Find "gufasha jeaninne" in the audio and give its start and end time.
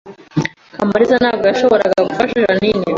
2.07-2.85